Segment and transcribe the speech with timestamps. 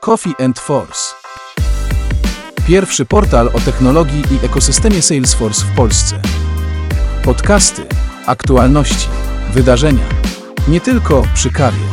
[0.00, 1.14] Coffee and Force.
[2.66, 6.20] Pierwszy portal o technologii i ekosystemie Salesforce w Polsce.
[7.24, 7.82] Podcasty,
[8.26, 9.08] aktualności,
[9.54, 10.04] wydarzenia.
[10.68, 11.89] Nie tylko przy kawie.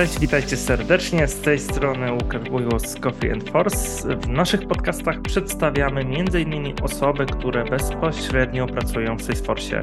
[0.00, 1.28] Cześć, witajcie serdecznie.
[1.28, 4.16] Z tej strony Łukasz Bujło z Coffee and Force.
[4.16, 6.74] W naszych podcastach przedstawiamy m.in.
[6.82, 9.80] osoby, które bezpośrednio pracują w Salesforce.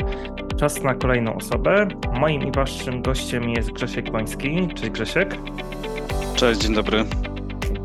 [0.60, 1.88] Czas na kolejną osobę.
[2.20, 4.68] Moim i waszym gościem jest Grzesiek Boński.
[4.76, 5.36] Cześć Grzesiek.
[6.36, 7.06] Cześć, dzień dobry.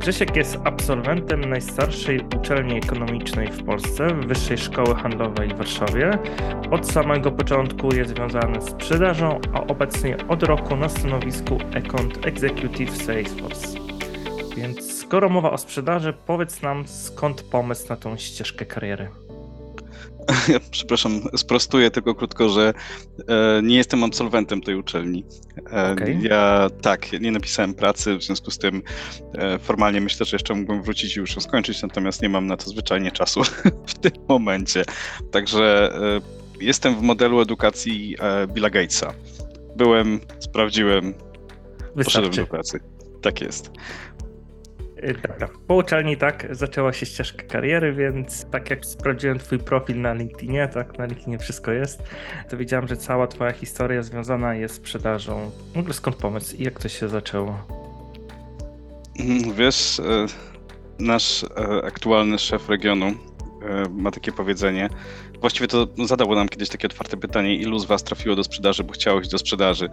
[0.03, 6.19] Grzesiek jest absolwentem najstarszej uczelni ekonomicznej w Polsce, Wyższej Szkoły Handlowej w Warszawie.
[6.71, 12.97] Od samego początku jest związany z sprzedażą, a obecnie od roku na stanowisku Account Executive
[12.97, 13.79] Salesforce.
[14.57, 19.09] Więc skoro mowa o sprzedaży, powiedz nam skąd pomysł na tą ścieżkę kariery.
[20.49, 22.75] Ja, przepraszam, sprostuję tylko krótko, że
[23.29, 25.25] e, nie jestem absolwentem tej uczelni.
[25.73, 26.23] E, Okej.
[26.23, 28.83] Ja tak, nie napisałem pracy, w związku z tym
[29.35, 32.57] e, formalnie myślę, że jeszcze mógłbym wrócić i już ją skończyć, natomiast nie mam na
[32.57, 33.43] to zwyczajnie czasu
[33.87, 34.85] w tym momencie.
[35.31, 36.21] Także e,
[36.61, 39.13] jestem w modelu edukacji e, Billa Gatesa.
[39.77, 42.41] Byłem, sprawdziłem, poszedłem Wystarczy.
[42.41, 42.81] do pracy.
[43.23, 43.71] Tak jest.
[45.03, 45.49] Y, Dobra.
[45.67, 50.69] Po uczelni tak zaczęła się ścieżka kariery, więc tak jak sprawdziłem twój profil na LinkedInie,
[50.69, 52.03] tak na LinkedInie wszystko jest,
[52.49, 55.51] to wiedziałem, że cała twoja historia związana jest sprzedażą.
[55.75, 57.67] W ogóle skąd pomysł i jak to się zaczęło?
[59.21, 60.27] Mm, Wiesz, e,
[60.99, 63.13] nasz e, aktualny szef regionu
[63.91, 64.89] ma takie powiedzenie.
[65.41, 68.93] Właściwie to zadało nam kiedyś takie otwarte pytanie, ilu z was trafiło do sprzedaży, bo
[68.93, 69.89] chciało iść do sprzedaży.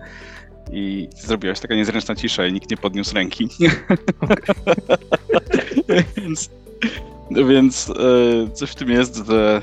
[0.72, 3.50] I zrobiła się taka niezręczna cisza i nikt nie podniósł ręki.
[6.18, 6.50] więc
[7.32, 7.94] więc e,
[8.54, 9.62] coś w tym jest, że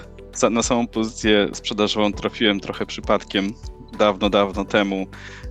[0.51, 3.53] na samą pozycję sprzedażową trafiłem trochę przypadkiem
[3.99, 5.07] dawno, dawno temu,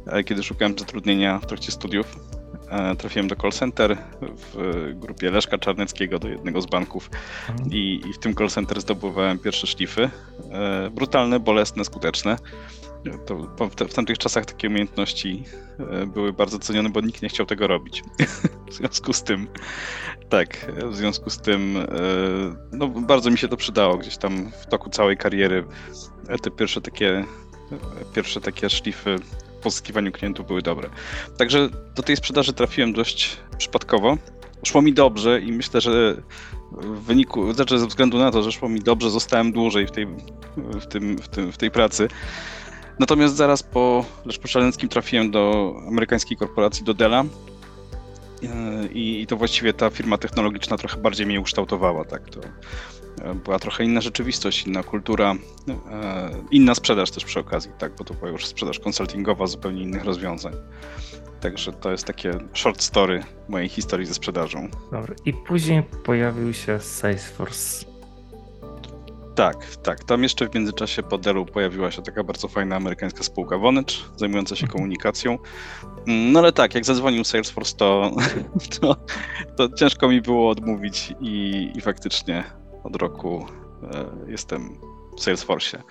[0.07, 2.34] e, kiedy szukałem zatrudnienia w trakcie studiów.
[2.69, 7.09] E, Trafiłem do call center w grupie Leszka Czarneckiego do jednego z banków
[7.71, 10.09] i, i w tym call center zdobywałem pierwsze szlify.
[10.51, 12.37] E, brutalne, bolesne, skuteczne.
[13.25, 13.37] To,
[13.69, 15.43] w, tamtych czasach takie umiejętności
[15.79, 18.03] e, były bardzo cenione, bo nikt nie chciał tego robić.
[18.71, 19.47] w związku z tym,
[20.29, 21.77] tak, w związku z tym,
[22.71, 25.65] no bardzo mi się to przydało gdzieś tam w toku całej kariery.
[26.41, 27.25] Te pierwsze takie,
[28.15, 29.15] pierwsze takie szlify
[29.65, 30.89] pozyskiwaniu klientów były dobre.
[31.37, 34.17] Także do tej sprzedaży trafiłem dość przypadkowo.
[34.63, 36.15] Szło mi dobrze i myślę, że
[36.71, 40.07] w wyniku, znaczy ze względu na to, że szło mi dobrze, zostałem dłużej w tej,
[40.57, 42.07] w tym, w tym, w tej pracy.
[42.99, 44.47] Natomiast zaraz po Leszku
[44.89, 47.23] trafiłem do amerykańskiej korporacji, do Della.
[48.93, 52.29] I, I to właściwie ta firma technologiczna trochę bardziej mnie ukształtowała, tak?
[52.29, 52.41] To
[53.23, 55.35] e, była trochę inna rzeczywistość, inna kultura,
[55.91, 57.95] e, inna sprzedaż też przy okazji, tak?
[57.95, 60.53] Bo to była już sprzedaż konsultingowa zupełnie innych rozwiązań.
[61.41, 64.69] Także to jest takie short story mojej historii ze sprzedażą.
[64.91, 65.15] Dobra.
[65.25, 67.94] I później pojawił się Salesforce.
[69.35, 70.03] Tak, tak.
[70.03, 74.55] Tam jeszcze w międzyczasie po Dellu pojawiła się taka bardzo fajna amerykańska spółka Vonage, zajmująca
[74.55, 75.37] się komunikacją.
[76.07, 78.11] Mm, No ale tak, jak zadzwonił Salesforce, to,
[78.81, 78.95] to,
[79.57, 82.43] to ciężko mi było odmówić i, i faktycznie
[82.83, 83.45] od roku
[83.93, 84.69] e, jestem
[85.17, 85.83] w Salesforce.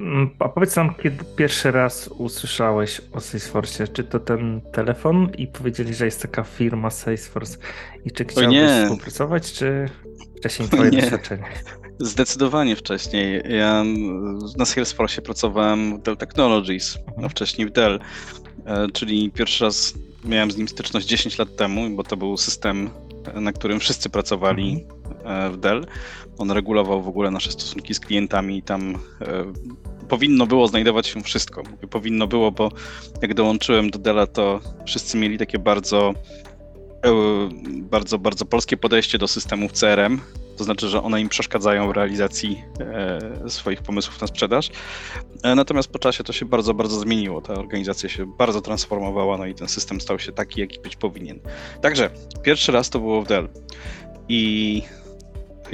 [0.00, 3.88] Mm, A powiedz nam, kiedy pierwszy raz usłyszałeś o Salesforce?
[3.88, 7.58] Czy to ten telefon i powiedzieli, że jest taka firma Salesforce
[8.04, 9.88] i czy chciałbyś współpracować, czy
[10.38, 11.00] wcześniej twoje nie.
[11.00, 11.44] doświadczenie?
[11.98, 13.42] Zdecydowanie wcześniej.
[13.48, 13.84] Ja
[14.56, 18.00] na Salesforce pracowałem w Dell Technologies, a wcześniej w Dell,
[18.64, 22.90] e, czyli pierwszy raz miałem z nim styczność 10 lat temu, bo to był system,
[23.34, 24.84] e, na którym wszyscy pracowali
[25.24, 25.86] e, w Dell.
[26.38, 28.98] On regulował w ogóle nasze stosunki z klientami i tam
[30.08, 31.62] powinno było znajdować się wszystko.
[31.70, 32.72] Mówię powinno było, bo
[33.22, 36.14] jak dołączyłem do Della, to wszyscy mieli takie bardzo
[37.80, 40.20] bardzo, bardzo polskie podejście do systemów CRM,
[40.56, 44.70] to znaczy, że one im przeszkadzają w realizacji e, swoich pomysłów na sprzedaż.
[45.42, 47.40] E, natomiast po czasie to się bardzo, bardzo zmieniło.
[47.40, 51.40] Ta organizacja się bardzo transformowała, no i ten system stał się taki, jaki być powinien.
[51.80, 52.10] Także
[52.42, 53.48] pierwszy raz to było w Dell.
[54.28, 54.82] I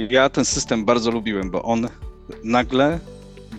[0.09, 1.89] ja ten system bardzo lubiłem, bo on
[2.43, 2.99] nagle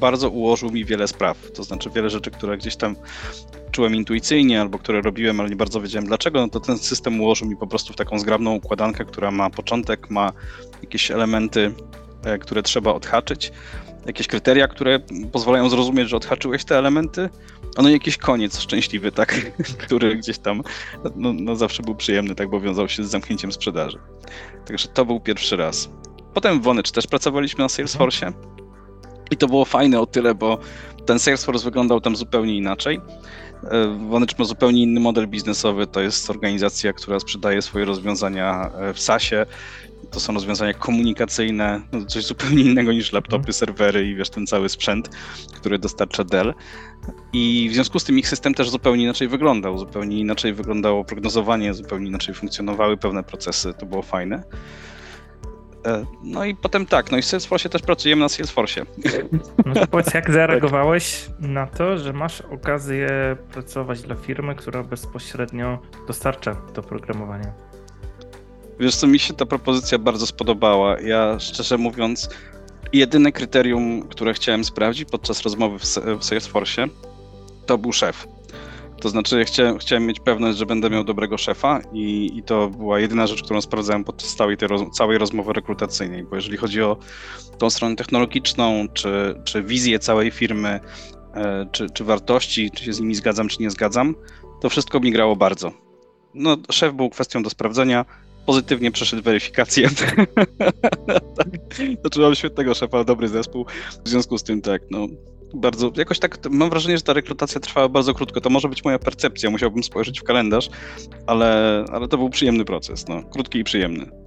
[0.01, 1.51] bardzo ułożył mi wiele spraw.
[1.55, 2.97] To znaczy wiele rzeczy, które gdzieś tam
[3.75, 7.49] czułem intuicyjnie albo które robiłem, ale nie bardzo wiedziałem dlaczego, no to ten system ułożył
[7.49, 10.33] mi po prostu w taką zgrabną układankę, która ma początek, ma
[10.83, 11.75] jakieś elementy,
[12.25, 13.53] e, które trzeba odhaczyć,
[14.07, 15.01] jakieś kryteria, które
[15.33, 17.29] pozwalają zrozumieć, że odhaczyłeś te elementy,
[17.77, 19.53] a no i jakiś koniec szczęśliwy, tak,
[19.87, 20.63] który gdzieś tam
[21.15, 23.99] no, no zawsze był przyjemny, tak, bo wiązał się z zamknięciem sprzedaży.
[24.67, 25.91] Także to był pierwszy raz.
[26.35, 28.33] Potem w Vonage też pracowaliśmy na Salesforce
[29.31, 30.59] i to było fajne o tyle, bo
[31.07, 33.01] ten Salesforce wyglądał tam zupełnie inaczej.
[34.09, 35.87] Vonage ma zupełnie inny model biznesowy.
[35.87, 39.47] To jest organizacja, która sprzedaje swoje rozwiązania w SaaSie.
[40.11, 43.53] To są rozwiązania komunikacyjne, no coś zupełnie innego niż laptopy, mhm.
[43.53, 45.11] serwery i wiesz, ten cały sprzęt,
[45.55, 46.55] który dostarcza Dell.
[47.33, 51.75] I w związku z tym ich system też zupełnie inaczej wyglądał, zupełnie inaczej wyglądało prognozowanie,
[51.75, 54.43] zupełnie inaczej funkcjonowały pewne procesy, to było fajne.
[55.87, 58.87] E, no i potem tak, no i w Salesforce też pracujemy na Salesforce.
[59.67, 63.09] No to powiedz, jak zareagowałeś na to, że masz okazję
[63.53, 67.53] pracować dla firmy, która bezpośrednio dostarcza to programowanie?
[68.81, 71.01] Wiesz co, mi się ta propozycja bardzo spodobała.
[71.01, 72.29] Ja szczerze mówiąc,
[72.93, 75.79] jedyne kryterium, które chciałem sprawdzić podczas rozmowy
[76.19, 76.87] w Salesforce,
[77.67, 78.27] to był szef.
[79.01, 83.01] To znaczy, chciałem, chciałem mieć pewność, że będę miał dobrego szefa i, i to była
[83.01, 86.97] jedyna rzecz, którą sprawdzałem podczas całej tej roz, całej rozmowy rekrutacyjnej, bo jeżeli chodzi o
[87.59, 90.81] tą stronę technologiczną, czy, czy wizję całej firmy,
[91.35, 94.15] e, czy, czy wartości, czy się z nimi zgadzam, czy nie zgadzam,
[94.61, 95.73] to wszystko mi grało bardzo.
[96.35, 98.05] No, szef był kwestią do sprawdzenia,
[98.47, 99.89] pozytywnie przeszedł weryfikację.
[102.01, 103.67] znaczy mam świetnego szefa, dobry zespół,
[104.05, 105.07] w związku z tym tak, no
[105.55, 108.99] bardzo, jakoś tak, mam wrażenie, że ta rekrutacja trwała bardzo krótko, to może być moja
[108.99, 110.71] percepcja, musiałbym spojrzeć w kalendarz,
[111.27, 114.24] ale, ale to był przyjemny proces, no, krótki i przyjemny.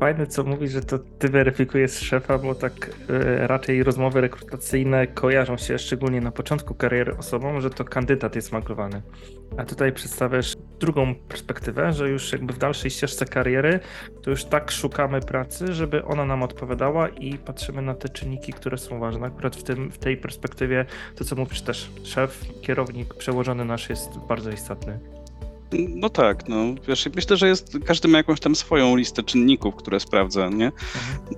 [0.00, 5.56] Fajne, co mówisz, że to ty weryfikujesz szefa, bo tak y, raczej rozmowy rekrutacyjne kojarzą
[5.56, 9.02] się szczególnie na początku kariery osobom, że to kandydat jest maglowany.
[9.56, 13.80] A tutaj przedstawiasz drugą perspektywę, że już jakby w dalszej ścieżce kariery
[14.22, 18.78] to już tak szukamy pracy, żeby ona nam odpowiadała i patrzymy na te czynniki, które
[18.78, 19.26] są ważne.
[19.26, 24.18] Akurat w, tym, w tej perspektywie to, co mówisz też, szef, kierownik, przełożony nasz jest
[24.28, 25.23] bardzo istotny.
[25.88, 26.56] No tak, no
[26.88, 30.72] wiesz, myślę, że jest, każdy ma jakąś tam swoją listę czynników, które sprawdza, nie?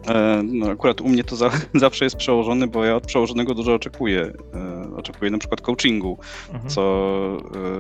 [0.06, 0.17] Mhm.
[0.17, 3.75] E, no akurat u mnie to za, zawsze jest przełożony, bo ja od przełożonego dużo
[3.75, 4.33] oczekuję.
[4.55, 6.19] E, oczekuję na przykład coachingu,
[6.53, 6.71] mhm.
[6.71, 6.83] co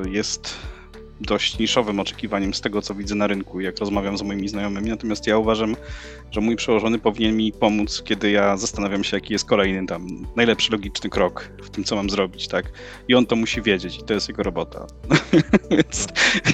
[0.04, 0.54] e, jest
[1.20, 4.90] dość niszowym oczekiwaniem z tego, co widzę na rynku, jak rozmawiam z moimi znajomymi.
[4.90, 5.76] Natomiast ja uważam,
[6.30, 10.72] że mój przełożony powinien mi pomóc, kiedy ja zastanawiam się, jaki jest kolejny tam najlepszy
[10.72, 12.72] logiczny krok w tym, co mam zrobić, tak?
[13.08, 14.86] I on to musi wiedzieć i to jest jego robota.
[15.70, 16.06] więc,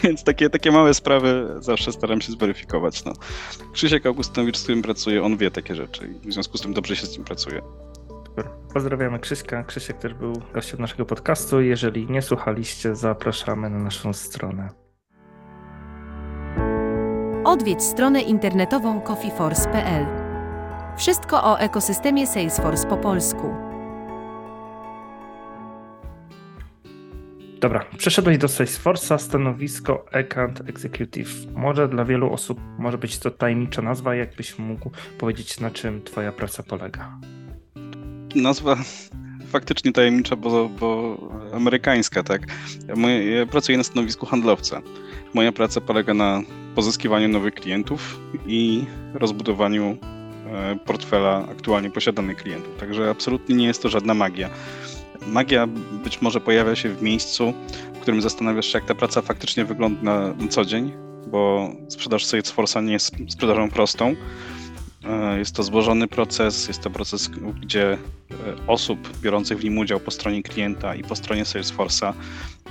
[0.02, 3.04] więc takie, takie małe sprawy zawsze staram się zweryfikować.
[3.04, 3.12] No.
[3.72, 6.96] Krzysiek Augustynowicz, z którym pracuję, on wie takie rzeczy i w związku z tym dobrze
[6.96, 7.62] się z nim pracuje.
[8.32, 8.50] Super.
[8.72, 9.64] Pozdrawiamy Krzyśka.
[9.64, 11.60] Krzysiek też był gościem naszego podcastu.
[11.60, 14.68] Jeżeli nie słuchaliście, zapraszamy na naszą stronę.
[17.44, 20.06] Odwiedź stronę internetową coffeeforce.pl.
[20.96, 23.54] Wszystko o ekosystemie Salesforce po polsku.
[27.60, 31.52] Dobra, przeszedłeś do Salesforce'a, stanowisko Account Executive.
[31.54, 36.32] Może dla wielu osób może być to tajemnicza nazwa, jakbyś mógł powiedzieć, na czym Twoja
[36.32, 37.18] praca polega
[38.34, 38.76] nazwa
[39.52, 41.18] faktycznie tajemnicza, bo, bo
[41.52, 42.42] amerykańska, tak.
[43.36, 44.82] Ja pracuję na stanowisku handlowca.
[45.34, 46.42] Moja praca polega na
[46.74, 48.84] pozyskiwaniu nowych klientów i
[49.14, 49.96] rozbudowaniu
[50.46, 52.76] e, portfela aktualnie posiadanych klientów.
[52.80, 54.50] Także absolutnie nie jest to żadna magia.
[55.26, 55.66] Magia
[56.04, 57.54] być może pojawia się w miejscu,
[57.94, 60.92] w którym zastanawiasz się, jak ta praca faktycznie wygląda na co dzień,
[61.26, 64.14] bo sprzedaż Salesforce'a nie jest sprzedażą prostą.
[65.04, 67.28] E, jest to złożony proces, jest to proces,
[67.60, 67.98] gdzie e,
[68.66, 72.12] osób biorących w nim udział po stronie klienta i po stronie Salesforce'a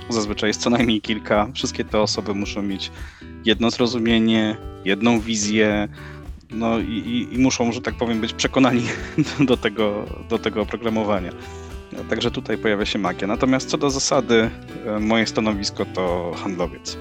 [0.08, 1.48] zazwyczaj jest co najmniej kilka.
[1.54, 2.90] Wszystkie te osoby muszą mieć
[3.44, 5.88] jedno zrozumienie, jedną wizję,
[6.50, 8.82] no i, i, i muszą, że tak powiem, być przekonani
[9.40, 11.32] do tego, do tego oprogramowania.
[12.10, 13.26] Także tutaj pojawia się magia.
[13.26, 14.50] Natomiast co do zasady,
[14.86, 16.98] e, moje stanowisko to handlowiec.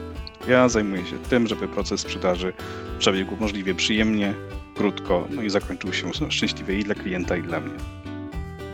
[0.47, 2.53] Ja zajmuję się tym, żeby proces sprzedaży
[2.99, 4.33] przebiegł możliwie przyjemnie,
[4.81, 7.73] krótko, no i zakończył się szczęśliwie i dla klienta, i dla mnie.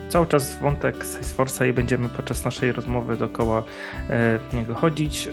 [0.10, 3.64] Cały czas wątek Salesforce'a i będziemy podczas naszej rozmowy dookoła
[4.10, 5.30] e, niego chodzić.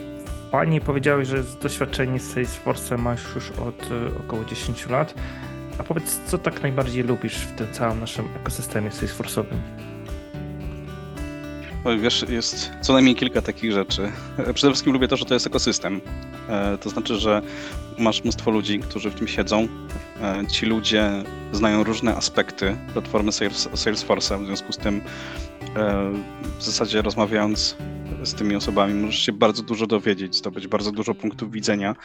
[0.51, 5.15] Pani powiedziałeś, że doświadczenie z Salesforce'em masz już od e, około 10 lat.
[5.79, 9.94] A powiedz, co tak najbardziej lubisz w tym całym naszym ekosystemie Salesforce'owym?
[11.99, 14.13] Wiesz, jest co najmniej kilka takich rzeczy.
[14.55, 16.01] Przede wszystkim lubię to, że to jest ekosystem.
[16.49, 17.43] E, to znaczy, że
[17.99, 19.69] masz mnóstwo ludzi, którzy w tym siedzą.
[20.21, 21.11] E, ci ludzie
[21.53, 25.01] znają różne aspekty platformy Salesforce'a, w związku z tym
[25.77, 26.13] e,
[26.59, 27.77] w zasadzie rozmawiając
[28.23, 28.95] z tymi osobami.
[28.95, 31.97] Możesz się bardzo dużo dowiedzieć, zdobyć bardzo dużo punktów widzenia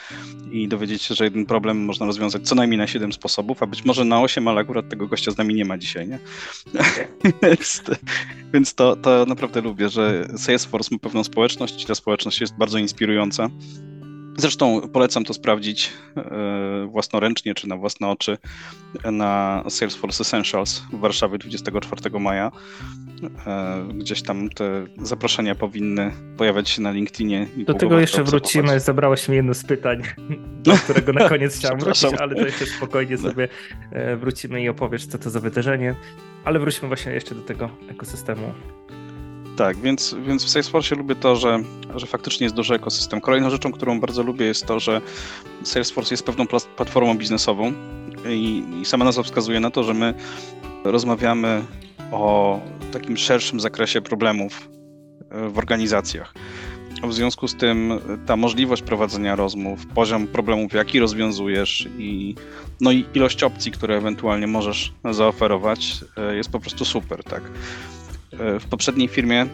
[0.52, 3.86] i dowiedzieć się, że jeden problem można rozwiązać co najmniej na 7 sposobów, a być
[3.86, 6.20] może na 8, ale akurat tego gościa z nami nie ma dzisiaj, nie?
[8.54, 12.78] Więc to, to naprawdę lubię, że Salesforce ma pewną społeczność i ta społeczność jest bardzo
[12.78, 13.50] inspirująca
[14.38, 15.94] Zresztą polecam to sprawdzić
[16.88, 18.38] własnoręcznie czy na własne oczy
[19.12, 22.52] na Salesforce Essentials w Warszawie 24 maja.
[23.94, 27.48] Gdzieś tam te zaproszenia powinny pojawiać się na LinkedInie.
[27.58, 28.80] Do tego jeszcze wrócimy.
[28.80, 30.02] Zabrałeś mi jedno z pytań,
[30.64, 33.48] do którego na koniec chciałem wrócić, ale to jeszcze spokojnie sobie
[34.18, 35.96] wrócimy i opowiesz, co to za wydarzenie.
[36.46, 38.54] Ale wróćmy właśnie jeszcze do tego ekosystemu.
[39.60, 41.60] Tak, więc, więc w Salesforce lubię to, że,
[41.96, 43.22] że faktycznie jest duży ekosystem.
[43.22, 45.02] Kolejną rzeczą, którą bardzo lubię jest to, że
[45.64, 47.74] Salesforce jest pewną platformą biznesową
[48.30, 50.14] i, i sama nazwa wskazuje na to, że my
[50.84, 51.64] rozmawiamy
[52.12, 52.60] o
[52.92, 54.70] takim szerszym zakresie problemów
[55.32, 56.34] e, w organizacjach.
[57.04, 62.36] W związku z tym ta możliwość prowadzenia rozmów, poziom problemów, jaki rozwiązujesz i,
[62.82, 67.42] no i ilość opcji, które ewentualnie możesz zaoferować, e, jest po prostu super, tak.
[68.40, 69.46] E, w poprzedniej firmie,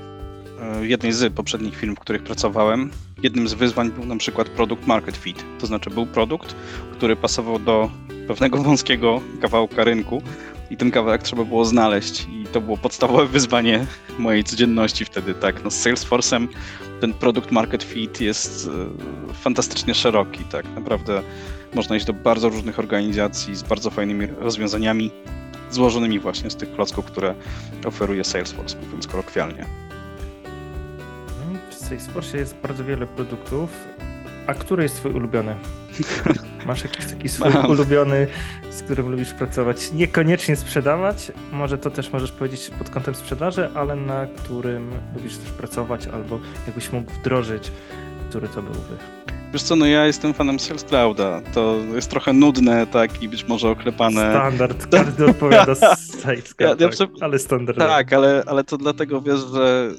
[0.82, 2.92] w jednej z poprzednich firm, w których pracowałem,
[3.24, 5.46] jednym z wyzwań był na przykład produkt market fit.
[5.60, 6.56] To znaczy był produkt,
[6.92, 7.90] który pasował do
[8.28, 10.22] pewnego wąskiego kawałka rynku
[10.70, 13.86] i ten kawałek trzeba było znaleźć i to było podstawowe wyzwanie
[14.20, 15.64] mojej codzienności wtedy, tak.
[15.64, 16.48] No z Salesforce'em
[17.02, 20.66] ten produkt market fit jest e, fantastycznie szeroki, tak.
[20.76, 21.22] Naprawdę
[21.74, 25.12] można iść do bardzo różnych organizacji z bardzo fajnymi rozwiązaniami,
[25.72, 27.36] złożonymi właśnie z tych klocków, które
[27.86, 29.66] oferuje Salesforce, mówiąc kolokwialnie.
[31.70, 33.70] W Salesforce jest bardzo wiele produktów.
[34.48, 35.56] A który jest twój ulubiony?
[36.66, 37.66] Masz jakiś taki swój Mam.
[37.66, 38.28] ulubiony,
[38.72, 39.92] z którym lubisz pracować?
[39.94, 45.50] Niekoniecznie sprzedawać, może to też możesz powiedzieć pod kątem sprzedaży, ale na którym lubisz też
[45.50, 47.72] pracować albo jakbyś mógł wdrożyć,
[48.30, 48.98] który to byłby?
[49.56, 51.42] Wiesz co, no ja jestem fanem Sales Clouda.
[51.54, 54.32] To jest trochę nudne, tak, i być może oklepane.
[54.32, 57.78] Standard, każdy odpowiada Sales Cloud, ja, ja tak, ale standard.
[57.78, 59.92] Tak, ale, ale to dlatego, wiesz, że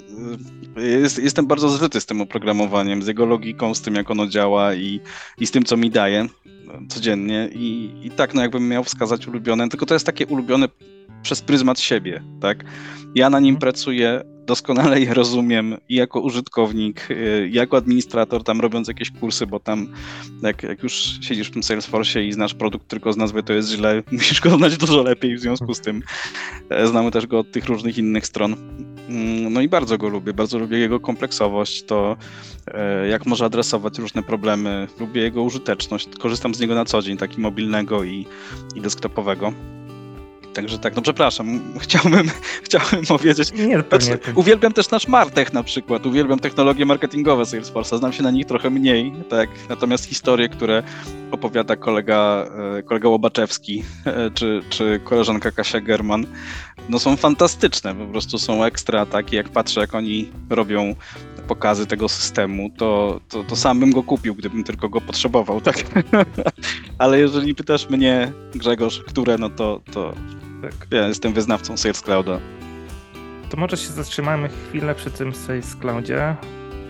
[0.79, 4.27] y, jest, jestem bardzo zżyty z tym oprogramowaniem, z jego logiką, z tym, jak ono
[4.27, 5.01] działa i,
[5.39, 6.27] i z tym, co mi daje
[6.89, 7.49] codziennie.
[7.53, 10.69] I, I tak, no jakbym miał wskazać ulubione, tylko to jest takie ulubione
[11.23, 12.65] przez pryzmat siebie, tak?
[13.15, 13.61] Ja na nim mhm.
[13.61, 19.47] pracuję doskonale je rozumiem i jako użytkownik, y, i jako administrator, tam robiąc jakieś kursy,
[19.47, 19.89] bo tam
[20.43, 23.69] jak, jak już siedzisz w tym Salesforce i znasz produkt tylko z nazwy, to jest
[23.71, 26.03] źle, musisz go znać dużo lepiej, w związku z tym
[26.71, 28.53] e, znamy też go od tych różnych innych stron.
[29.09, 32.17] Mm, no i bardzo go lubię, bardzo lubię jego kompleksowość, to
[32.67, 37.17] e, jak może adresować różne problemy, lubię jego użyteczność, korzystam z niego na co dzień,
[37.17, 38.27] taki mobilnego i,
[38.75, 39.53] i desktopowego.
[40.57, 42.31] Także tak, no przepraszam, chciałbym,
[42.63, 43.53] chciałbym powiedzieć.
[43.53, 48.31] Nie, znaczy, uwielbiam też nasz Martech na przykład, uwielbiam technologie marketingowe Salesforce'a, znam się na
[48.31, 50.83] nich trochę mniej, tak, natomiast historie, które
[51.31, 52.47] opowiada kolega,
[52.79, 56.27] e, kolega Łobaczewski e, czy, czy koleżanka Kasia German,
[56.89, 60.95] no są fantastyczne, po prostu są ekstra, takie jak patrzę, jak oni robią
[61.49, 65.77] pokazy tego systemu, to, to, to sam bym go kupił, gdybym tylko go potrzebował, tak.
[66.99, 70.15] Ale jeżeli pytasz mnie, Grzegorz, które, no to, to
[70.63, 70.73] tak.
[70.91, 72.39] Ja jestem wyznawcą Sales Clouda.
[73.51, 76.37] To może się zatrzymamy chwilę przy tym Sales Cloudzie.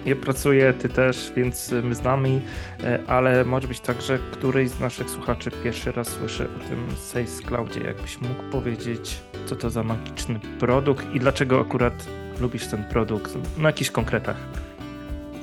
[0.07, 2.41] Ja pracuję, ty też, więc my znamy,
[2.85, 6.87] e, ale może być tak, że któryś z naszych słuchaczy pierwszy raz słyszy o tym
[6.97, 7.81] Sales Cloudzie.
[7.81, 12.07] Jakbyś mógł powiedzieć, co to za magiczny produkt i dlaczego akurat
[12.41, 14.37] lubisz ten produkt na jakichś konkretach?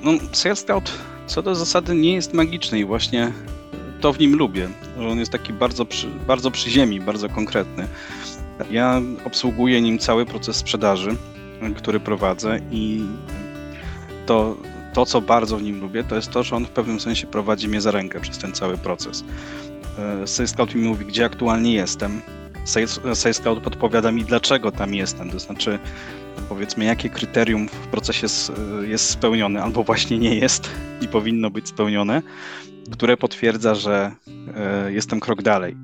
[0.03, 0.92] No, Sales Cloud
[1.27, 3.32] co do zasady nie jest magiczny i właśnie
[4.03, 4.69] to w nim lubię,
[5.00, 7.88] on jest taki bardzo przy, bardzo przy ziemi, bardzo konkretny.
[8.72, 11.15] Ja obsługuję nim cały proces sprzedaży,
[11.75, 13.05] który prowadzę i
[14.25, 14.57] to,
[14.93, 17.67] to, co bardzo w nim lubię, to jest to, że on w pewnym sensie prowadzi
[17.67, 19.24] mnie za rękę przez ten cały proces.
[20.24, 22.22] E, Sales Cloud mi mówi, gdzie aktualnie jestem.
[22.65, 25.79] Sales, Cloud podpowiada mi, dlaczego tam jestem, to znaczy
[26.50, 28.51] powiedzmy, jakie kryterium w procesie jest,
[28.88, 30.70] jest spełnione, albo właśnie nie jest
[31.01, 32.22] i powinno być spełnione
[32.91, 34.12] które potwierdza, że
[34.55, 35.77] e, jestem krok dalej.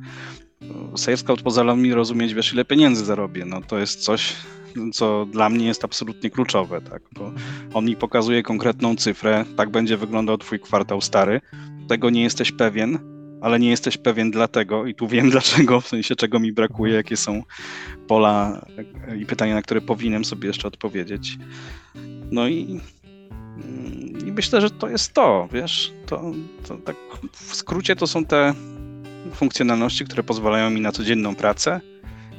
[0.95, 3.45] Sales Cloud pozwala mi rozumieć, wiesz, ile pieniędzy zarobię.
[3.45, 4.35] No to jest coś,
[4.93, 7.01] co dla mnie jest absolutnie kluczowe, tak?
[7.11, 7.31] Bo
[7.73, 11.41] on mi pokazuje konkretną cyfrę, tak będzie wyglądał twój kwartał stary.
[11.87, 12.99] Tego nie jesteś pewien,
[13.41, 17.17] ale nie jesteś pewien dlatego, i tu wiem dlaczego, w sensie czego mi brakuje, jakie
[17.17, 17.43] są
[18.07, 18.65] pola
[19.19, 21.37] i pytania, na które powinienem sobie jeszcze odpowiedzieć.
[22.31, 22.79] No i
[24.25, 26.31] i myślę, że to jest to, wiesz, to,
[26.67, 26.95] to tak
[27.33, 28.53] w skrócie to są te
[29.33, 31.81] funkcjonalności, które pozwalają mi na codzienną pracę,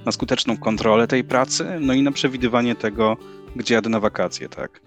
[0.04, 3.16] na skuteczną kontrolę tej pracy, no i na przewidywanie tego,
[3.56, 4.80] gdzie jadę na wakacje, tak.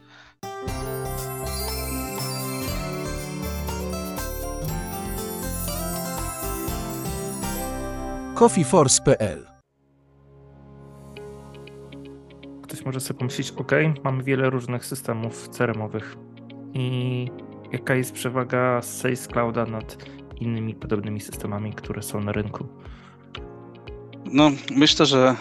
[8.33, 9.47] coffeeforce.pl
[12.63, 13.71] Ktoś może sobie pomyśleć, ok,
[14.03, 16.15] mamy wiele różnych systemów CRM-owych
[16.73, 17.27] i
[17.71, 19.97] jaka jest przewaga Sales Clouda nad
[20.39, 22.67] innymi podobnymi systemami, które są na rynku?
[24.25, 25.35] No, myślę, że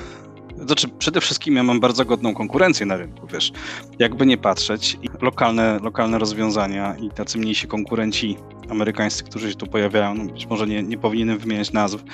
[0.57, 3.53] znaczy, przede wszystkim ja mam bardzo godną konkurencję na rynku, wiesz,
[3.99, 8.37] jakby nie patrzeć, lokalne, lokalne rozwiązania i tacy mniejsi konkurenci
[8.69, 12.04] amerykańscy, którzy się tu pojawiają, no być może nie, nie powinienem wymieniać nazw,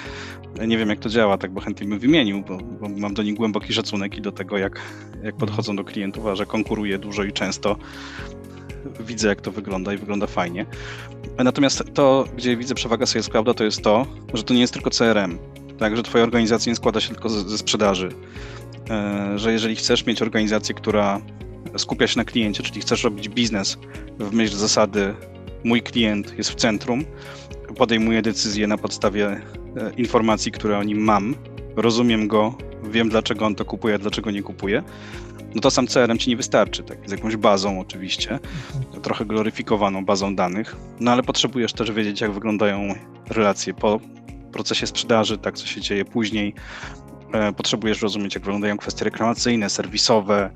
[0.67, 3.35] nie wiem jak to działa, tak bo chętnie bym wymienił, bo, bo mam do nich
[3.35, 4.81] głęboki szacunek i do tego, jak,
[5.23, 7.77] jak podchodzą do klientów, a że konkuruje dużo i często.
[9.01, 10.67] Widzę, jak to wygląda i wygląda fajnie.
[11.39, 14.91] Natomiast to, gdzie widzę przewagę Sales Clouda, to jest to, że to nie jest tylko
[14.91, 15.39] CRM,
[15.79, 18.09] tak, że twoja organizacja nie składa się tylko ze, ze sprzedaży,
[18.91, 21.21] e, że jeżeli chcesz mieć organizację, która
[21.77, 23.79] skupia się na kliencie, czyli chcesz robić biznes
[24.19, 25.15] w myśl zasady
[25.65, 27.05] mój klient jest w centrum,
[27.77, 29.41] podejmuję decyzje na podstawie e,
[29.97, 31.35] informacji, które o nim mam,
[31.77, 32.55] rozumiem go,
[32.91, 34.83] wiem dlaczego on to kupuje, dlaczego nie kupuje,
[35.55, 38.39] no to sam CRM ci nie wystarczy, tak, z jakąś bazą oczywiście,
[39.03, 42.95] trochę gloryfikowaną bazą danych, no ale potrzebujesz też wiedzieć, jak wyglądają
[43.31, 44.01] relacje po
[44.53, 46.55] procesie sprzedaży, tak, co się dzieje później.
[47.33, 50.51] E, potrzebujesz rozumieć, jak wyglądają kwestie reklamacyjne, serwisowe,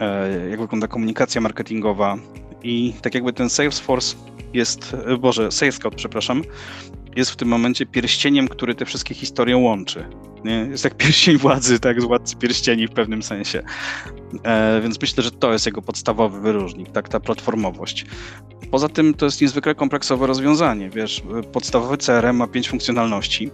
[0.00, 2.16] e, jak wygląda komunikacja marketingowa.
[2.62, 4.16] I tak jakby ten Salesforce
[4.54, 6.42] jest, e, Boże, Sales Cloud, przepraszam,
[7.16, 10.08] jest w tym momencie pierścieniem, który te wszystkie historie łączy.
[10.44, 10.66] Nie?
[10.70, 13.62] Jest jak pierścień władzy, tak, z władcy pierścieni w pewnym sensie.
[14.44, 18.06] E, więc myślę, że to jest jego podstawowy wyróżnik, tak, ta platformowość.
[18.70, 23.50] Poza tym to jest niezwykle kompleksowe rozwiązanie, wiesz, podstawowy CRM ma pięć funkcjonalności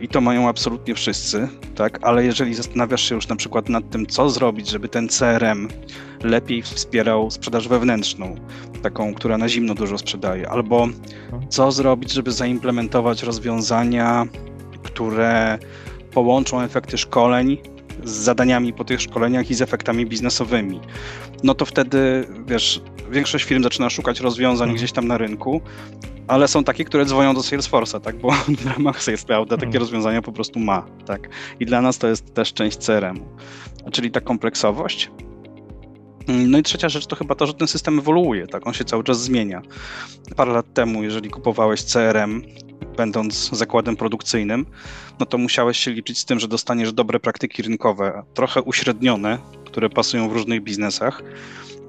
[0.00, 4.06] i to mają absolutnie wszyscy, tak, ale jeżeli zastanawiasz się już na przykład nad tym,
[4.06, 5.68] co zrobić, żeby ten CRM
[6.22, 8.34] lepiej wspierał sprzedaż wewnętrzną,
[8.82, 10.88] taką, która na zimno dużo sprzedaje, albo
[11.48, 14.26] co zrobić, żeby zaimplementować rozwiązania,
[14.82, 15.58] które
[16.12, 17.58] połączą efekty szkoleń
[18.04, 20.80] z zadaniami po tych szkoleniach i z efektami biznesowymi.
[21.42, 24.76] No to wtedy, wiesz, większość firm zaczyna szukać rozwiązań mhm.
[24.76, 25.60] gdzieś tam na rynku,
[26.28, 29.80] ale są takie, które dzwonią do Salesforce'a, tak, bo w ramach Sales Clouda takie mhm.
[29.80, 31.28] rozwiązania po prostu ma, tak.
[31.60, 33.20] I dla nas to jest też część CRM,
[33.92, 35.10] czyli ta kompleksowość.
[36.28, 39.04] No i trzecia rzecz to chyba to, że ten system ewoluuje, tak, on się cały
[39.04, 39.62] czas zmienia.
[40.36, 42.42] Parę lat temu, jeżeli kupowałeś CRM,
[42.96, 44.66] będąc zakładem produkcyjnym,
[45.20, 49.90] no to musiałeś się liczyć z tym, że dostaniesz dobre praktyki rynkowe, trochę uśrednione, które
[49.90, 51.22] pasują w różnych biznesach.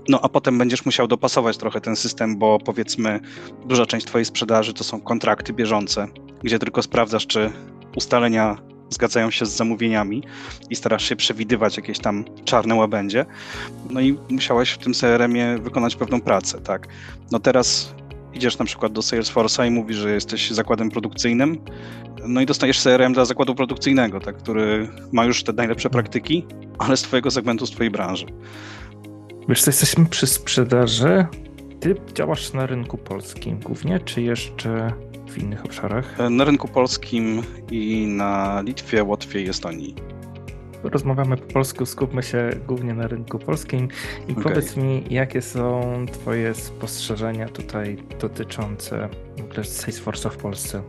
[0.10, 3.20] No a potem będziesz musiał dopasować trochę ten system, bo powiedzmy,
[3.66, 6.08] duża część Twojej sprzedaży to są kontrakty bieżące,
[6.44, 7.52] gdzie tylko sprawdzasz, czy
[7.96, 8.58] ustalenia
[8.90, 10.24] zgadzają się z zamówieniami
[10.70, 13.26] i starasz się przewidywać jakieś tam czarne łabędzie.
[13.90, 16.88] No i musiałeś w tym CRM-ie wykonać pewną pracę, tak.
[17.32, 17.94] No teraz
[18.34, 21.58] idziesz na przykład do Salesforce'a i mówisz, że jesteś zakładem produkcyjnym,
[22.28, 26.46] no i dostajesz CRM dla zakładu produkcyjnego, tak, który ma już te najlepsze praktyki,
[26.78, 28.26] ale z twojego segmentu, z twojej branży.
[29.50, 31.26] Wiesz, co, jesteśmy przy sprzedaży.
[31.80, 34.94] Ty działasz na rynku polskim głównie, czy jeszcze
[35.30, 36.18] w innych obszarach?
[36.30, 39.96] Na rynku polskim i na Litwie, Łotwie i Estonii.
[40.84, 43.88] Rozmawiamy po polsku, skupmy się głównie na rynku polskim
[44.28, 44.44] i okay.
[44.44, 49.10] powiedz mi, jakie są Twoje spostrzeżenia tutaj dotyczące
[49.62, 50.82] Salesforce'a w Polsce?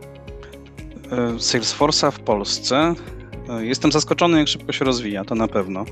[1.11, 2.93] E, Salesforce'a w Polsce.
[3.49, 5.85] E, jestem zaskoczony, jak szybko się rozwija, to na pewno.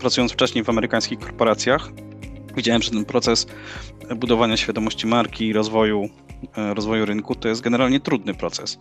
[0.00, 1.88] Pracując wcześniej w amerykańskich korporacjach,
[2.56, 3.46] widziałem, że ten proces
[4.16, 6.08] budowania świadomości marki i rozwoju,
[6.56, 8.78] e, rozwoju rynku to jest generalnie trudny proces.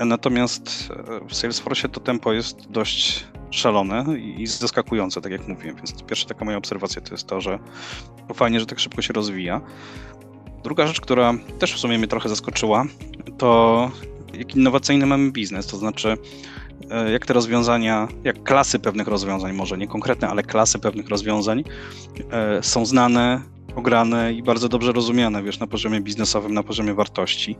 [0.00, 0.92] Natomiast
[1.28, 5.76] w Salesforce to tempo jest dość szalone i zaskakujące, tak jak mówiłem.
[5.76, 7.58] Więc pierwsza taka moja obserwacja to jest to, że
[8.34, 9.60] fajnie, że tak szybko się rozwija.
[10.64, 12.84] Druga rzecz, która też w sumie mnie trochę zaskoczyła,
[13.38, 13.90] to
[14.38, 16.16] jak innowacyjny mamy biznes, to znaczy e,
[17.12, 21.64] jak te rozwiązania, jak klasy pewnych rozwiązań, może nie konkretne, ale klasy pewnych rozwiązań
[22.30, 23.40] e, są znane,
[23.76, 27.56] ograne i bardzo dobrze rozumiane, wiesz, na poziomie biznesowym, na poziomie wartości.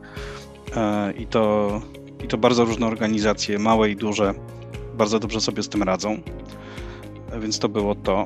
[0.75, 1.81] E, I to,
[2.23, 4.33] i to bardzo różne organizacje, małe i duże,
[4.97, 6.21] bardzo dobrze sobie z tym radzą.
[7.39, 8.25] Więc to było to.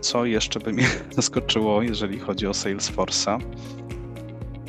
[0.00, 3.40] Co jeszcze by mnie zaskoczyło, jeżeli chodzi o Salesforce'a?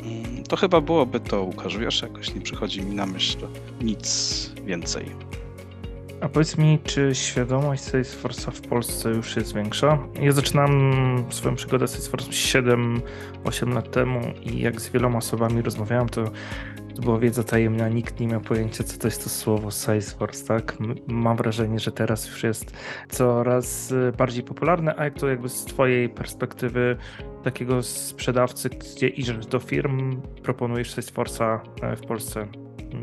[0.02, 3.38] Mm, to chyba byłoby to, Łukasz, wiesz, jakoś nie przychodzi mi na myśl
[3.80, 5.06] nic więcej.
[6.22, 9.98] A powiedz mi, czy świadomość Salesforce'a w Polsce już jest większa?
[10.20, 10.70] Ja zaczynam
[11.30, 16.24] swoją przygodę z Salesforce 7-8 lat temu i jak z wieloma osobami rozmawiałem, to
[16.94, 20.76] to była wiedza tajemna, nikt nie miał pojęcia, co to jest to słowo Salesforce, tak?
[21.06, 22.72] Mam wrażenie, że teraz już jest
[23.08, 26.96] coraz y, bardziej popularne, a jak to jakby z twojej perspektywy
[27.44, 32.46] takiego sprzedawcy, gdzie idziesz do firm, proponujesz Salesforce'a e, w Polsce,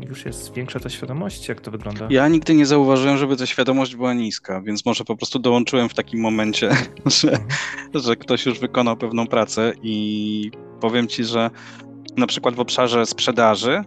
[0.08, 1.48] już jest większa ta świadomość?
[1.48, 2.06] Jak to wygląda?
[2.10, 5.94] Ja nigdy nie zauważyłem, żeby ta świadomość była niska, więc może po prostu dołączyłem w
[5.94, 6.70] takim momencie,
[7.20, 7.48] że, mhm.
[7.94, 10.50] że ktoś już wykonał pewną pracę i
[10.80, 11.50] Powiem ci, że
[12.16, 13.84] na przykład w obszarze sprzedaży e,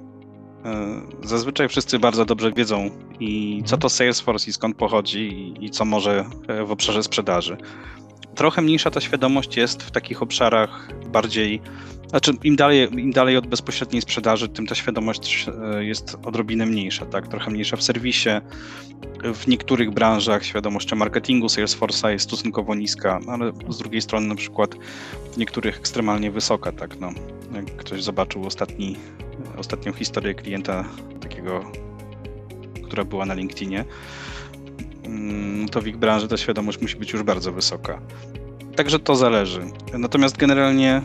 [1.23, 2.89] zazwyczaj wszyscy bardzo dobrze wiedzą
[3.19, 7.57] i co to Salesforce i skąd pochodzi i, i co może e, w obszarze sprzedaży.
[8.35, 11.61] Trochę mniejsza ta świadomość jest w takich obszarach bardziej
[12.13, 17.05] znaczy, im dalej, im dalej od bezpośredniej sprzedaży, tym ta świadomość e, jest odrobinę mniejsza,
[17.05, 17.27] tak?
[17.27, 18.29] Trochę mniejsza w serwisie.
[19.33, 24.35] W niektórych branżach świadomość o marketingu Salesforce'a jest stosunkowo niska, ale z drugiej strony na
[24.35, 24.75] przykład
[25.33, 26.99] w niektórych ekstremalnie wysoka, tak?
[26.99, 27.11] No,
[27.55, 28.95] jak ktoś zobaczył ostatni,
[29.57, 30.85] ostatnią historię klienta
[31.21, 31.71] takiego,
[32.83, 33.85] która była na LinkedInie,
[35.71, 38.01] to w ich branży ta świadomość musi być już bardzo wysoka.
[38.75, 39.61] Także to zależy.
[39.97, 41.01] Natomiast generalnie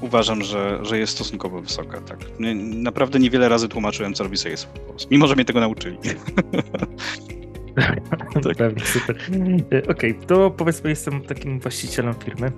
[0.00, 2.00] uważam, że, że jest stosunkowo wysoka.
[2.00, 2.18] Tak.
[2.60, 5.98] Naprawdę niewiele razy tłumaczyłem, co robi Salesforce, mimo że mnie tego nauczyli.
[8.44, 8.56] tak.
[8.56, 9.16] Pewnie, super.
[9.16, 12.52] E, okej, okay, to powiedzmy, jestem takim właścicielem firmy.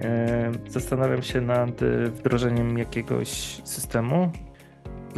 [0.00, 1.80] E, zastanawiam się nad
[2.12, 3.28] wdrożeniem jakiegoś
[3.64, 4.32] systemu,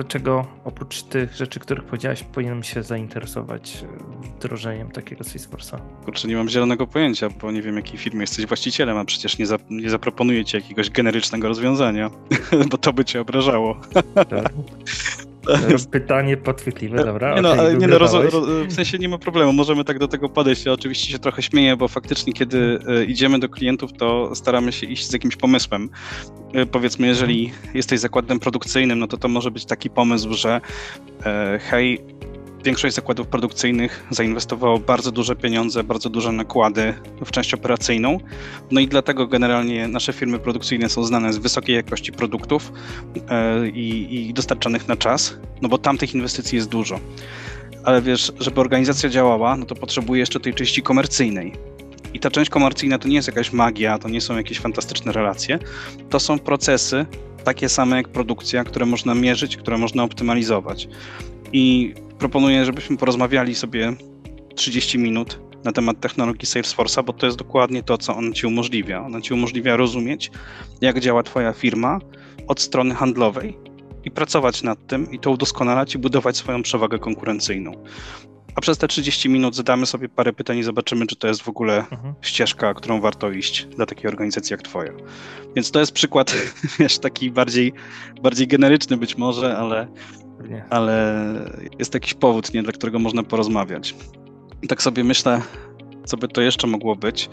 [0.01, 5.79] Dlaczego oprócz tych rzeczy, których powiedziałeś, powinienem się zainteresować e, wdrożeniem takiego Salesforce'a?
[6.05, 9.47] Kurczę, nie mam zielonego pojęcia, bo nie wiem, jakiej firmy jesteś właścicielem, a przecież nie,
[9.47, 12.11] za, nie zaproponuję ci jakiegoś generycznego rozwiązania,
[12.71, 13.81] bo to by cię obrażało.
[14.15, 14.53] Tak.
[15.91, 17.35] Pytanie podchwytliwe, dobra.
[17.35, 17.99] Nie, no, okay, nie no,
[18.69, 20.65] w sensie nie ma problemu, możemy tak do tego podejść.
[20.65, 24.87] Ja oczywiście się trochę śmieję, bo faktycznie kiedy e, idziemy do klientów, to staramy się
[24.87, 25.91] iść z jakimś pomysłem.
[26.55, 30.61] E, powiedzmy, jeżeli jesteś zakładem produkcyjnym, no to to może być taki pomysł, że
[31.27, 32.01] e, hej,
[32.65, 36.95] Większość zakładów produkcyjnych zainwestowało bardzo duże pieniądze, bardzo duże nakłady
[37.25, 38.21] w część operacyjną.
[38.71, 42.73] No i dlatego generalnie nasze firmy produkcyjne są znane z wysokiej jakości produktów
[43.29, 47.01] e, i, i dostarczanych na czas, no bo tam tych inwestycji jest dużo.
[47.85, 51.53] Ale wiesz, żeby organizacja działała, no to potrzebuje jeszcze tej części komercyjnej.
[52.15, 55.59] I ta część komercyjna to nie jest jakaś magia, to nie są jakieś fantastyczne relacje,
[56.11, 57.07] to są procesy
[57.45, 60.89] takie same jak produkcja, które można mierzyć, które można optymalizować.
[61.53, 63.93] I proponuję, żebyśmy porozmawiali sobie
[64.55, 69.07] 30 minut na temat technologii Salesforce'a, bo to jest dokładnie to, co on ci umożliwia.
[69.07, 70.31] On ci umożliwia rozumieć,
[70.81, 71.99] jak działa Twoja firma
[72.47, 73.59] od strony handlowej
[74.05, 77.73] i pracować nad tym i to udoskonalać i budować swoją przewagę konkurencyjną.
[78.55, 81.49] A przez te 30 minut zadamy sobie parę pytań i zobaczymy, czy to jest w
[81.49, 82.15] ogóle mhm.
[82.21, 84.93] ścieżka, którą warto iść dla takiej organizacji jak Twoja.
[85.57, 86.35] Więc to jest przykład,
[86.79, 87.73] wiesz, taki bardziej,
[88.23, 89.89] bardziej generyczny być może, ale
[90.71, 91.25] ale
[91.79, 93.95] jest jakiś powód, nie, dla którego można porozmawiać.
[94.63, 95.43] I tak sobie myślę,
[96.05, 97.31] co by to jeszcze mogło być.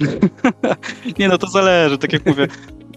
[1.18, 2.48] nie, no to zależy, tak jak mówię.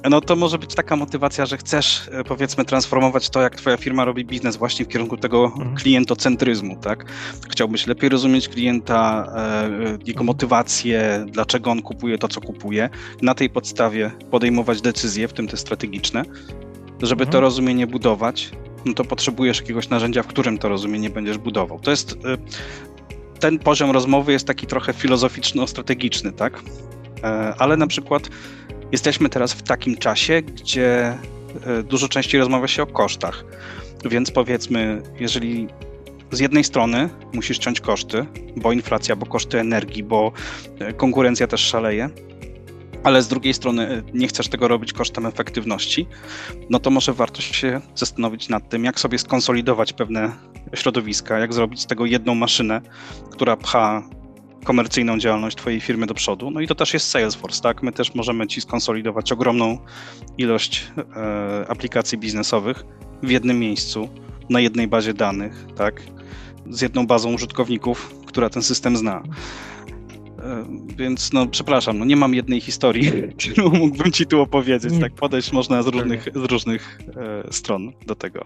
[0.09, 4.05] No to może być taka motywacja, że chcesz e, powiedzmy transformować to, jak twoja firma
[4.05, 5.75] robi biznes właśnie w kierunku tego mhm.
[5.75, 7.05] klientocentryzmu, tak?
[7.49, 12.89] Chciałbyś lepiej rozumieć klienta, e, jego motywację, dlaczego on kupuje to, co kupuje,
[13.21, 16.23] na tej podstawie podejmować decyzje, w tym te strategiczne,
[17.01, 17.31] żeby mhm.
[17.31, 18.51] to rozumienie budować,
[18.85, 21.79] no to potrzebujesz jakiegoś narzędzia, w którym to rozumienie będziesz budował.
[21.79, 22.17] To jest y,
[23.39, 26.63] ten poziom rozmowy jest taki trochę filozoficzno-strategiczny, tak?
[27.23, 28.29] E, ale na przykład
[28.91, 31.17] jesteśmy teraz w takim czasie, gdzie
[31.65, 33.45] e, dużo częściej rozmawia się o kosztach.
[34.05, 35.67] Więc powiedzmy, jeżeli
[36.31, 38.25] z jednej strony musisz ciąć koszty,
[38.55, 40.31] bo inflacja, bo koszty energii, bo
[40.79, 42.09] e, konkurencja też szaleje,
[43.03, 46.07] ale z drugiej strony e, nie chcesz tego robić kosztem efektywności,
[46.69, 50.31] no to może warto się zastanowić nad tym, jak sobie skonsolidować pewne
[50.73, 52.81] środowiska, jak zrobić z tego jedną maszynę,
[53.31, 54.03] która pcha
[54.63, 56.51] komercyjną działalność Twojej firmy do przodu.
[56.51, 57.83] No i to też jest Salesforce, tak?
[57.83, 59.77] My też możemy Ci skonsolidować ogromną
[60.37, 62.85] ilość e, aplikacji biznesowych
[63.23, 64.09] w jednym miejscu,
[64.49, 66.01] na jednej bazie danych, tak?
[66.69, 69.23] Z jedną bazą użytkowników, która ten system zna.
[70.43, 70.65] E,
[70.97, 73.11] więc no przepraszam, no nie mam jednej historii,
[73.53, 74.93] którą mógłbym ci tu opowiedzieć.
[75.01, 76.99] Tak podejść można z różnych, z różnych
[77.47, 78.45] e, stron do tego.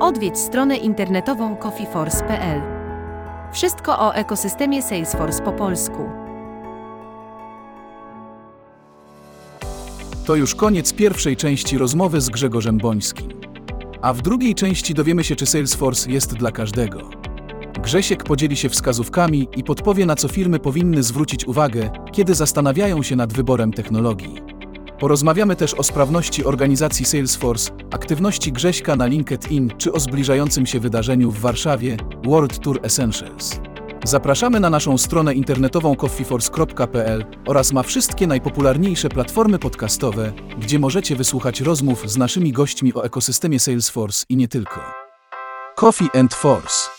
[0.00, 2.75] Odwiedź stronę internetową coffeeforce.pl.
[3.56, 6.08] Wszystko o ekosystemie Salesforce po polsku.
[10.26, 13.28] To już koniec pierwszej części rozmowy z Grzegorzem Bońskim.
[14.02, 17.10] A w drugiej części dowiemy się, czy Salesforce jest dla każdego.
[17.82, 23.16] Grzesiek podzieli się wskazówkami i podpowie, na co firmy powinny zwrócić uwagę, kiedy zastanawiają się
[23.16, 24.55] nad wyborem technologii.
[24.98, 31.30] Porozmawiamy też o sprawności organizacji Salesforce, aktywności Grześka na LinkedIn czy o zbliżającym się wydarzeniu
[31.30, 33.60] w Warszawie World Tour Essentials.
[34.04, 41.60] Zapraszamy na naszą stronę internetową coffeeforce.pl oraz ma wszystkie najpopularniejsze platformy podcastowe, gdzie możecie wysłuchać
[41.60, 44.80] rozmów z naszymi gośćmi o ekosystemie Salesforce i nie tylko.
[45.74, 46.90] Coffee and Force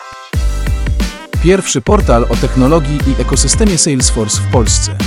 [1.43, 4.97] Pierwszy portal o technologii i ekosystemie Salesforce w Polsce.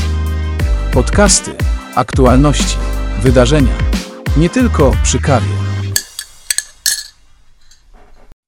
[0.93, 1.51] Podcasty,
[1.95, 2.77] aktualności,
[3.23, 3.73] wydarzenia.
[4.37, 5.55] Nie tylko przy kawie.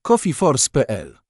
[0.02, 1.21] coffeeforce.pl